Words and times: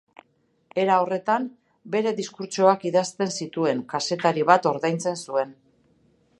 Era 0.83 0.95
horretan, 1.01 1.43
bere 1.95 2.13
diskurtsoak 2.21 2.87
idazten 2.93 3.31
zituen 3.43 3.87
kazetari 3.95 4.49
bat 4.51 4.69
ordaintzen 4.75 5.23
zuen. 5.27 5.57